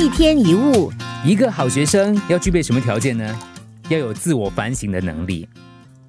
[0.00, 0.92] 一天一物，
[1.24, 3.36] 一个好学生要具备什么条件呢？
[3.88, 5.48] 要有自我反省的能力。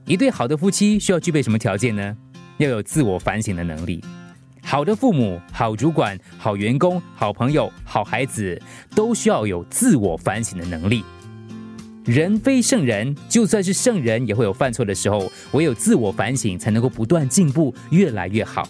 [0.06, 2.16] 一对好的夫妻需要具备什么条件呢？
[2.60, 4.00] 要有自我反省的能力。
[4.62, 8.62] 好的父母、好主管、好员工、好朋友、好孩子，
[8.94, 11.04] 都需要有自我反省的能力。
[12.06, 18.70] 人非圣人，就算是圣人也会有犯错的时候，唯有自我反省才能够不断进步，越来越好。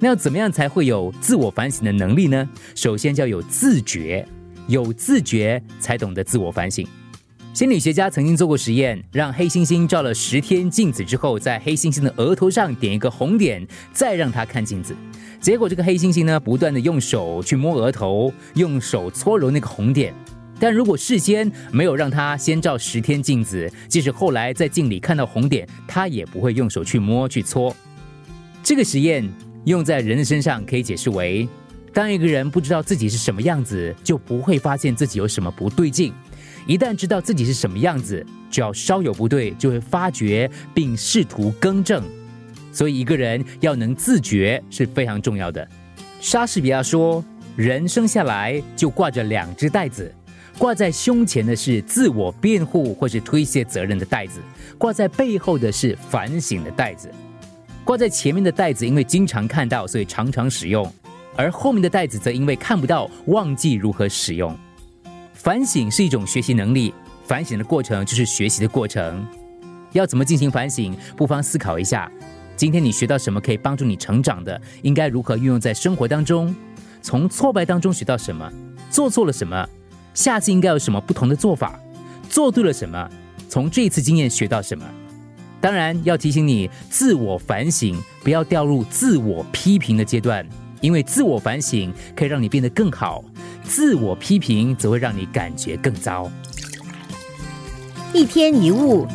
[0.00, 2.48] 那要怎么样才会有自我反省的能力呢？
[2.74, 4.26] 首先要有自觉，
[4.68, 6.86] 有自觉才懂得自我反省。
[7.52, 14.94] 心理学家曾经做过实验，让黑猩猩照了十天镜子之后，在黑猩猩的额头上点一个红点，再让它看镜子。
[15.40, 20.14] 结果这个黑猩猩呢，不断的用手去摸额头，用手搓揉那个红点。
[20.60, 27.74] 但如果事先没有让它先照十天镜子，即使后来在镜里看到红点，它也不会用手去摸去搓。
[28.62, 29.28] 这个实验。
[29.64, 31.48] 用在人的身上可以解释为：
[31.92, 36.12] 当一个人不知道自己是什么样子，就不会发现自己有什么不对劲；
[36.66, 42.02] 一旦知道自己是什么样子，只要稍有不对，就会发觉并试图更正。
[42.72, 45.66] 所以，一个人要能自觉是非常重要的。
[46.20, 47.24] 莎士比亚说
[47.56, 50.12] ：“人生下来就挂着两只袋子，
[50.56, 54.40] 挂在胸前的是自我辩护或是推卸责任的袋子，
[54.76, 57.10] 挂在背后的是反省的袋子。”
[57.88, 60.84] 挂在前面的袋子，因为经常看到，所以常常使用；
[61.34, 64.54] 而后面的袋子则因为看不到，忘记如何使用。
[65.32, 66.92] 反省是一种学习能力，
[67.24, 69.26] 反省的过程就是学习的过程。
[69.92, 70.94] 要怎么进行反省？
[71.16, 72.12] 不妨思考一下：
[72.56, 74.60] 今天你学到什么可以帮助你成长的？
[74.82, 76.54] 应该如何运用在生活当中？
[77.00, 78.52] 从挫败当中学到什么？
[78.90, 79.66] 做错了什么？
[80.12, 81.80] 下次应该有什么不同的做法？
[82.28, 83.08] 做对了什么？
[83.48, 84.84] 从这一次经验学到什么？
[85.60, 90.46] 当然要提醒你自我反省，不要掉入自我批评的阶段，
[90.80, 93.24] 因为自我反省可以让你变得更好，
[93.64, 96.30] 自我批评则会让你感觉更糟。
[98.12, 99.06] 一天一物，